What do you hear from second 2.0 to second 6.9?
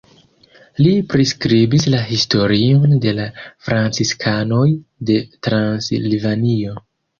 historion de la franciskanoj de Transilvanio.